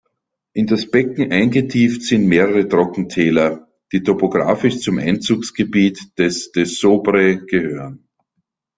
In 0.53 0.65
das 0.65 0.89
Becken 0.89 1.31
eingetieft 1.31 2.01
sind 2.01 2.25
mehrere 2.25 2.67
Trockentäler, 2.67 3.67
die 3.91 4.01
topographisch 4.01 4.79
zum 4.79 4.97
Einzugsgebiet 4.97 6.17
des 6.17 6.51
Dessoubre 6.51 7.45
gehören. 7.45 8.07